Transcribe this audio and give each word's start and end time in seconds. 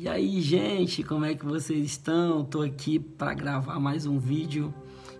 E 0.00 0.06
aí, 0.06 0.40
gente, 0.40 1.02
como 1.02 1.24
é 1.24 1.34
que 1.34 1.44
vocês 1.44 1.84
estão? 1.84 2.42
Estou 2.42 2.62
aqui 2.62 3.00
para 3.00 3.34
gravar 3.34 3.80
mais 3.80 4.06
um 4.06 4.16
vídeo. 4.16 4.72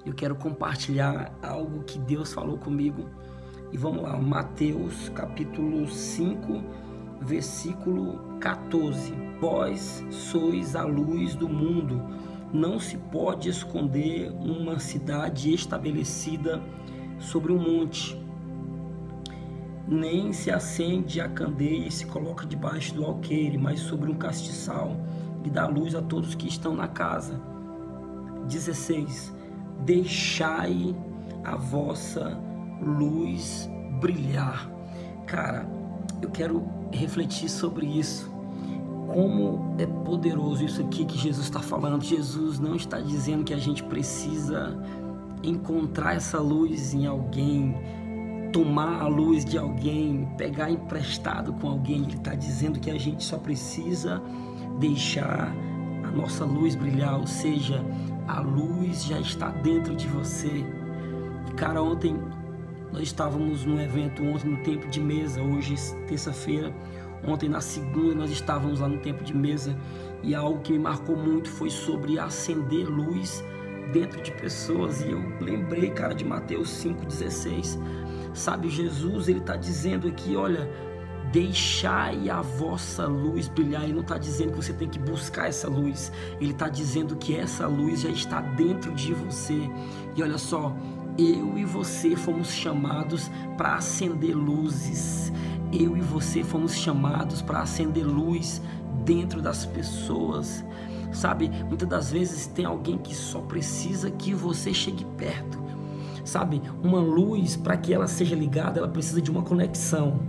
Eu 0.07 0.15
quero 0.15 0.37
compartilhar 0.37 1.37
algo 1.43 1.83
que 1.83 1.99
Deus 1.99 2.33
falou 2.33 2.57
comigo. 2.57 3.11
E 3.72 3.77
vamos 3.77 4.04
lá, 4.04 4.17
Mateus 4.17 5.09
capítulo 5.09 5.88
5, 5.88 6.62
versículo 7.22 8.38
14. 8.38 9.12
Vós 9.41 10.04
sois 10.12 10.77
a 10.77 10.85
luz 10.85 11.35
do 11.35 11.49
mundo. 11.49 12.01
Não 12.53 12.79
se 12.79 12.97
pode 12.97 13.49
esconder 13.49 14.31
uma 14.31 14.79
cidade 14.79 15.53
estabelecida 15.53 16.62
sobre 17.19 17.51
um 17.51 17.59
monte 17.59 18.16
nem 19.89 20.33
se 20.33 20.51
acende 20.51 21.20
a 21.20 21.29
candeia 21.29 21.87
e 21.87 21.91
se 21.91 22.05
coloca 22.07 22.47
debaixo 22.47 22.95
do 22.95 23.05
alqueire, 23.05 23.57
mas 23.57 23.80
sobre 23.80 24.11
um 24.11 24.15
castiçal 24.15 24.97
e 25.45 25.51
dá 25.51 25.66
luz 25.66 25.95
a 25.95 26.02
todos 26.02 26.34
que 26.34 26.47
estão 26.47 26.75
na 26.75 26.87
casa. 26.87 27.41
16. 28.46 29.32
Deixai 29.84 30.95
a 31.43 31.56
vossa 31.56 32.38
luz 32.82 33.69
brilhar. 34.01 34.70
Cara, 35.27 35.66
eu 36.20 36.30
quero 36.30 36.66
refletir 36.93 37.48
sobre 37.48 37.87
isso. 37.87 38.30
Como 39.07 39.74
é 39.79 39.87
poderoso 39.87 40.65
isso 40.65 40.82
aqui 40.82 41.05
que 41.05 41.16
Jesus 41.16 41.46
está 41.46 41.60
falando. 41.60 42.05
Jesus 42.05 42.59
não 42.59 42.74
está 42.74 43.01
dizendo 43.01 43.45
que 43.45 43.55
a 43.55 43.59
gente 43.59 43.82
precisa 43.82 44.77
encontrar 45.43 46.15
essa 46.15 46.41
luz 46.41 46.93
em 46.93 47.07
alguém, 47.07 47.74
tomar 48.52 49.02
a 49.02 49.07
luz 49.07 49.45
de 49.45 49.59
alguém, 49.59 50.29
pegar 50.37 50.70
emprestado 50.70 51.52
com 51.55 51.69
alguém. 51.69 52.05
Ele 52.05 52.15
está 52.15 52.34
dizendo 52.34 52.79
que 52.79 52.91
a 52.91 52.98
gente 52.98 53.24
só 53.24 53.38
precisa 53.38 54.23
deixar 54.79 55.52
a 56.05 56.11
nossa 56.11 56.45
luz 56.45 56.74
brilhar, 56.74 57.19
ou 57.19 57.27
seja, 57.27 57.84
a 58.27 58.41
luz 58.41 59.05
já 59.05 59.18
está 59.21 59.49
dentro 59.49 59.95
de 59.95 60.07
você. 60.07 60.65
E 61.49 61.52
cara, 61.55 61.82
ontem 61.82 62.16
nós 62.93 63.02
estávamos 63.02 63.65
num 63.65 63.80
evento, 63.80 64.25
ontem 64.25 64.49
no 64.49 64.59
tempo 64.59 64.89
de 64.89 65.01
mesa, 65.01 65.43
hoje 65.43 65.75
terça-feira, 66.07 66.75
ontem 67.27 67.49
na 67.49 67.61
segunda 67.61 68.15
nós 68.15 68.31
estávamos 68.31 68.81
lá 68.81 68.89
no 68.89 68.99
tempo 68.99 69.23
de 69.23 69.35
mesa 69.35 69.77
e 70.23 70.35
algo 70.35 70.61
que 70.61 70.73
me 70.73 70.79
marcou 70.79 71.17
muito 71.17 71.51
foi 71.51 71.71
sobre 71.71 72.19
acender 72.19 72.87
luz 72.89 73.45
dentro 73.93 74.23
de 74.23 74.31
pessoas 74.33 75.01
e 75.03 75.11
eu 75.11 75.23
lembrei, 75.41 75.91
cara, 75.91 76.15
de 76.15 76.25
Mateus 76.25 76.71
5,16 76.83 77.79
Sabe, 78.39 78.70
Jesus, 78.70 79.27
ele 79.27 79.41
está 79.41 79.56
dizendo 79.56 80.06
aqui, 80.06 80.36
olha, 80.36 80.70
deixai 81.33 82.31
a 82.31 82.41
vossa 82.41 83.05
luz 83.05 83.48
brilhar. 83.48 83.83
Ele 83.83 83.94
não 83.94 84.03
está 84.03 84.17
dizendo 84.17 84.53
que 84.53 84.58
você 84.58 84.72
tem 84.72 84.89
que 84.89 84.98
buscar 84.98 85.48
essa 85.48 85.69
luz. 85.69 86.12
Ele 86.41 86.53
está 86.53 86.69
dizendo 86.69 87.16
que 87.16 87.34
essa 87.34 87.66
luz 87.66 88.03
já 88.03 88.11
está 88.11 88.41
dentro 88.41 88.94
de 88.94 89.12
você. 89.12 89.69
E 90.14 90.22
olha 90.22 90.39
só, 90.39 90.72
eu 91.19 91.59
e 91.59 91.64
você 91.64 92.14
fomos 92.14 92.53
chamados 92.53 93.28
para 93.56 93.75
acender 93.75 94.36
luzes. 94.36 95.33
Eu 95.72 95.97
e 95.97 96.00
você 96.00 96.44
fomos 96.44 96.77
chamados 96.77 97.42
para 97.42 97.62
acender 97.62 98.06
luz 98.06 98.62
dentro 99.05 99.42
das 99.42 99.66
pessoas. 99.66 100.64
Sabe, 101.11 101.50
muitas 101.66 101.89
das 101.89 102.12
vezes 102.12 102.47
tem 102.47 102.64
alguém 102.64 102.98
que 102.98 103.16
só 103.16 103.41
precisa 103.41 104.12
que 104.12 104.33
você 104.33 104.72
chegue 104.72 105.05
perto 105.16 105.68
Sabe, 106.29 106.61
uma 106.84 107.01
luz, 107.01 107.57
para 107.57 107.75
que 107.75 107.95
ela 107.95 108.07
seja 108.07 108.37
ligada, 108.37 108.81
ela 108.81 108.89
precisa 108.89 109.23
de 109.23 109.31
uma 109.31 109.41
conexão. 109.41 110.21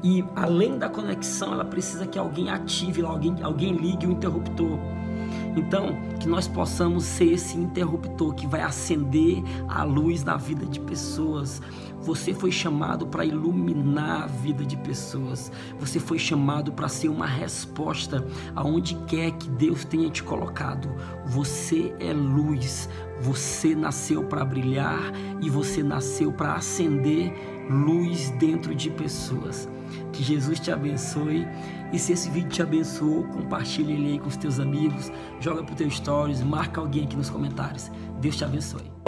E 0.00 0.24
além 0.36 0.78
da 0.78 0.88
conexão, 0.88 1.52
ela 1.52 1.64
precisa 1.64 2.06
que 2.06 2.16
alguém 2.16 2.50
ative, 2.50 3.02
alguém, 3.04 3.34
alguém 3.42 3.72
ligue 3.72 4.06
o 4.06 4.12
interruptor. 4.12 4.78
Então, 5.56 5.96
que 6.18 6.28
nós 6.28 6.48
possamos 6.48 7.04
ser 7.04 7.32
esse 7.32 7.56
interruptor 7.56 8.34
que 8.34 8.46
vai 8.46 8.62
acender 8.62 9.42
a 9.68 9.84
luz 9.84 10.24
na 10.24 10.36
vida 10.36 10.66
de 10.66 10.80
pessoas. 10.80 11.62
Você 12.00 12.34
foi 12.34 12.50
chamado 12.50 13.06
para 13.06 13.24
iluminar 13.24 14.24
a 14.24 14.26
vida 14.26 14.64
de 14.64 14.76
pessoas. 14.76 15.50
Você 15.78 16.00
foi 16.00 16.18
chamado 16.18 16.72
para 16.72 16.88
ser 16.88 17.08
uma 17.08 17.26
resposta 17.26 18.24
aonde 18.54 18.94
quer 19.06 19.30
que 19.32 19.48
Deus 19.48 19.84
tenha 19.84 20.10
te 20.10 20.22
colocado. 20.22 20.88
Você 21.24 21.94
é 22.00 22.12
luz. 22.12 22.88
Você 23.20 23.74
nasceu 23.74 24.24
para 24.24 24.44
brilhar 24.44 25.12
e 25.40 25.48
você 25.48 25.82
nasceu 25.82 26.32
para 26.32 26.54
acender 26.54 27.32
luz 27.70 28.30
dentro 28.38 28.74
de 28.74 28.90
pessoas. 28.90 29.68
Que 30.12 30.22
Jesus 30.22 30.60
te 30.60 30.70
abençoe. 30.70 31.46
E 31.92 31.98
se 31.98 32.12
esse 32.12 32.30
vídeo 32.30 32.50
te 32.50 32.62
abençoou, 32.62 33.24
compartilhe 33.24 33.92
ele 33.92 34.12
aí 34.12 34.18
com 34.18 34.28
os 34.28 34.36
teus 34.36 34.58
amigos, 34.58 35.12
joga 35.40 35.62
para 35.62 35.72
os 35.72 35.78
teus 35.78 35.96
stories, 35.96 36.42
marca 36.42 36.80
alguém 36.80 37.04
aqui 37.04 37.16
nos 37.16 37.30
comentários. 37.30 37.90
Deus 38.20 38.36
te 38.36 38.44
abençoe. 38.44 39.03